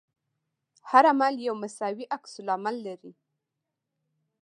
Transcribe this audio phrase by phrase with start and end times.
[0.89, 3.13] هر عمل یو مساوي عکس العمل لري.